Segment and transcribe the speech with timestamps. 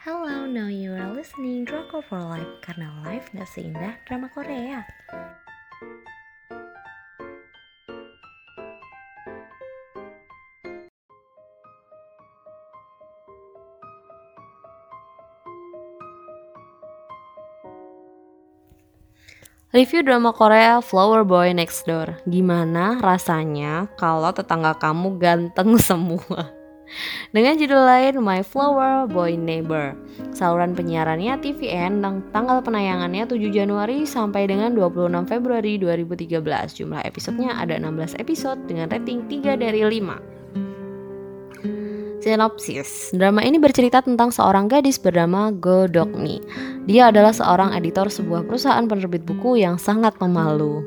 [0.00, 4.80] Hello, now you are listening Drama for Life karena life gak seindah drama Korea.
[19.76, 22.24] Review drama Korea Flower Boy Next Door.
[22.24, 26.59] Gimana rasanya kalau tetangga kamu ganteng semua?
[27.30, 29.94] Dengan judul lain My Flower Boy Neighbor.
[30.34, 36.36] Saluran penyiarannya TVN dan tanggal penayangannya 7 Januari sampai dengan 26 Februari 2013.
[36.74, 40.40] Jumlah episodenya ada 16 episode dengan rating 3 dari 5.
[42.20, 46.36] Sinopsis Drama ini bercerita tentang seorang gadis bernama Go Dokmi
[46.84, 50.84] Dia adalah seorang editor sebuah perusahaan penerbit buku yang sangat pemalu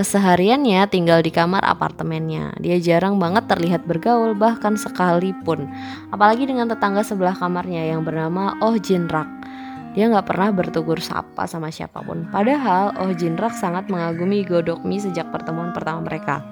[0.00, 5.68] Kesehariannya tinggal di kamar apartemennya Dia jarang banget terlihat bergaul bahkan sekalipun
[6.08, 9.28] Apalagi dengan tetangga sebelah kamarnya yang bernama Oh Jinrak
[9.90, 12.30] dia nggak pernah bertugur sapa sama siapa pun.
[12.30, 16.46] Padahal Oh Jinrak sangat mengagumi Godokmi sejak pertemuan pertama mereka.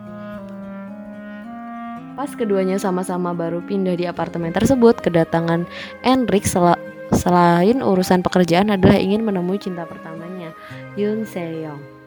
[2.18, 5.70] Pas keduanya sama-sama baru pindah di apartemen tersebut, kedatangan
[6.02, 6.74] Enrik sel
[7.14, 10.50] selain urusan pekerjaan adalah ingin menemui cinta pertamanya,
[10.98, 11.97] Yoon Seyong.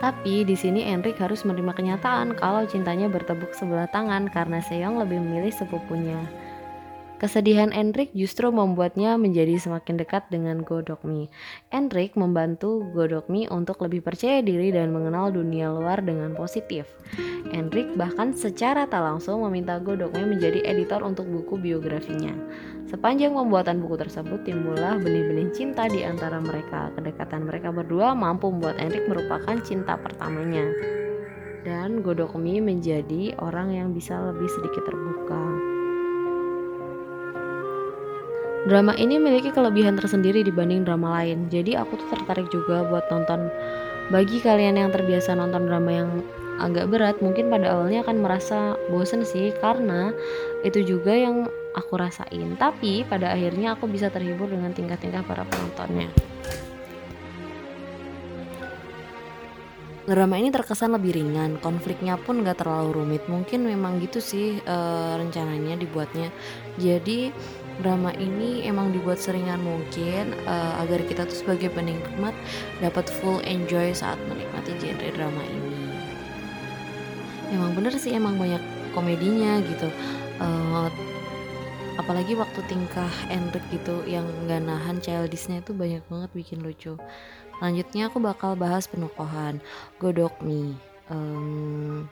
[0.00, 5.20] Tapi di sini Enrik harus menerima kenyataan kalau cintanya bertepuk sebelah tangan karena Seyong lebih
[5.20, 6.16] memilih sepupunya.
[7.20, 11.28] Kesedihan Enrik justru membuatnya menjadi semakin dekat dengan Godokmi.
[11.68, 16.88] Enrik membantu Godokmi untuk lebih percaya diri dan mengenal dunia luar dengan positif.
[17.52, 22.32] Enrik bahkan secara tak langsung meminta Godokmi menjadi editor untuk buku biografinya.
[22.90, 26.90] Sepanjang pembuatan buku tersebut timbullah benih-benih cinta di antara mereka.
[26.98, 30.66] Kedekatan mereka berdua mampu membuat Enrik merupakan cinta pertamanya.
[31.62, 35.38] Dan Godokmi menjadi orang yang bisa lebih sedikit terbuka.
[38.66, 41.46] Drama ini memiliki kelebihan tersendiri dibanding drama lain.
[41.46, 43.54] Jadi aku tuh tertarik juga buat nonton.
[44.10, 46.10] Bagi kalian yang terbiasa nonton drama yang
[46.58, 50.10] agak berat, mungkin pada awalnya akan merasa bosen sih karena
[50.66, 52.56] itu juga yang aku rasain.
[52.58, 56.10] Tapi pada akhirnya aku bisa terhibur dengan tingkah-tingkah para penontonnya.
[60.10, 63.22] Drama ini terkesan lebih ringan, konfliknya pun gak terlalu rumit.
[63.30, 64.76] Mungkin memang gitu sih e,
[65.14, 66.34] rencananya dibuatnya.
[66.82, 67.30] Jadi
[67.80, 72.36] drama ini emang dibuat seringan mungkin uh, agar kita tuh sebagai penikmat
[72.84, 75.72] dapat full enjoy saat menikmati genre drama ini.
[77.50, 78.60] Emang bener sih emang banyak
[78.92, 79.88] komedinya gitu.
[80.38, 80.86] Uh,
[82.00, 86.96] apalagi waktu tingkah Enrik gitu yang gak nahan childishnya itu banyak banget bikin lucu.
[87.60, 89.60] Lanjutnya aku bakal bahas penokohan.
[90.00, 90.72] Godok Me.
[91.12, 92.08] Um,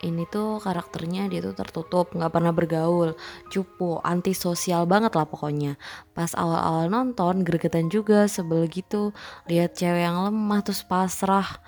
[0.00, 3.12] ini tuh karakternya dia tuh tertutup nggak pernah bergaul.
[3.52, 5.76] Cupu antisosial banget lah pokoknya.
[6.16, 9.12] Pas awal-awal nonton gregetan juga sebel gitu.
[9.52, 11.60] Lihat cewek yang lemah terus pasrah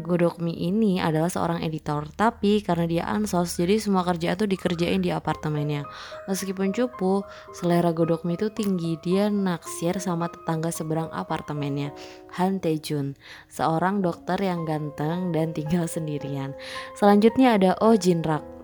[0.00, 5.14] Godokmi ini adalah seorang editor, tapi karena dia ansos, jadi semua kerjaan tuh dikerjain di
[5.14, 5.86] apartemennya.
[6.26, 7.22] Meskipun cupu,
[7.54, 11.94] selera Godokmi itu tinggi, dia naksir sama tetangga seberang apartemennya,
[12.40, 13.14] Han Taejun,
[13.46, 16.52] seorang dokter yang ganteng dan tinggal sendirian.
[16.98, 18.59] Selanjutnya ada Oh Jinrak,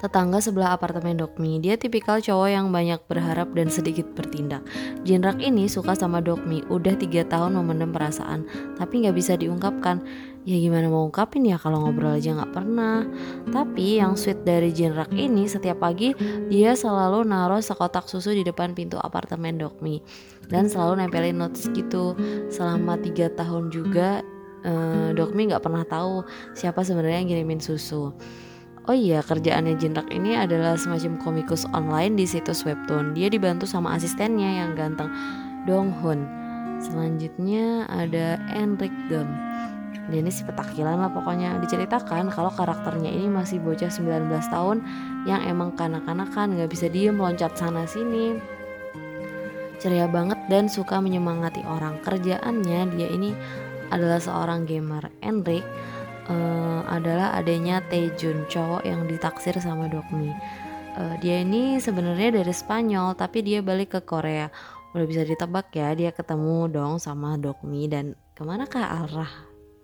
[0.00, 1.56] tetangga sebelah apartemen Dokmi.
[1.60, 4.64] Dia tipikal cowok yang banyak berharap dan sedikit bertindak.
[5.08, 8.44] Jinrak ini suka sama Dokmi, udah tiga tahun memendam perasaan,
[8.76, 10.04] tapi nggak bisa diungkapkan.
[10.46, 13.02] Ya gimana mau ungkapin ya kalau ngobrol aja nggak pernah.
[13.50, 16.14] Tapi yang sweet dari Jinrak ini setiap pagi
[16.46, 19.98] dia selalu naruh sekotak susu di depan pintu apartemen Dokmi
[20.46, 22.14] dan selalu nempelin notes gitu.
[22.46, 24.22] Selama tiga tahun juga
[24.62, 26.22] eh, Dokmi nggak pernah tahu
[26.54, 28.14] siapa sebenarnya yang ngirimin susu.
[28.86, 33.18] Oh iya, kerjaannya Jinrak ini adalah semacam komikus online di situs webtoon.
[33.18, 35.10] Dia dibantu sama asistennya yang ganteng,
[35.66, 36.22] Dong Hun.
[36.78, 39.26] Selanjutnya ada Enrik Gun.
[40.06, 44.78] Dia ini si petakilan lah pokoknya diceritakan kalau karakternya ini masih bocah 19 tahun
[45.26, 48.38] yang emang kanak-kanakan gak bisa diem loncat sana sini
[49.76, 53.36] ceria banget dan suka menyemangati orang kerjaannya dia ini
[53.90, 55.62] adalah seorang gamer Enrik
[56.30, 60.30] uh, adalah adanya Taejun cowok yang ditaksir sama Dokmi.
[60.96, 64.50] Uh, dia ini sebenarnya dari Spanyol tapi dia balik ke Korea.
[64.96, 67.86] Udah bisa ditebak ya dia ketemu dong sama Dokmi.
[67.86, 69.32] Dan ke manakah arah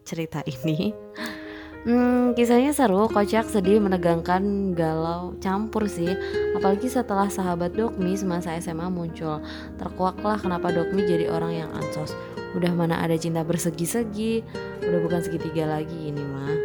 [0.03, 0.91] cerita ini?
[1.83, 6.15] Hmm, kisahnya seru, kocak, sedih, menegangkan, galau, campur sih.
[6.55, 9.43] Apalagi setelah sahabat Dokmi semasa SMA muncul.
[9.83, 12.15] Terkuaklah kenapa Dokmi jadi orang yang ansos
[12.53, 14.45] udah mana ada cinta bersegi-segi
[14.85, 16.57] udah bukan segitiga lagi ini mah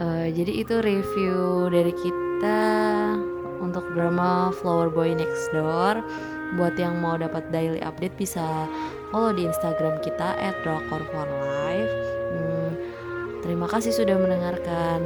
[0.00, 2.60] uh, jadi itu review dari kita
[3.64, 6.04] untuk drama Flower Boy Next Door.
[6.60, 8.68] Buat yang mau dapat daily update bisa
[9.08, 11.94] follow di Instagram kita @drakor4life.
[12.30, 12.72] Hmm,
[13.40, 15.02] terima kasih sudah mendengarkan.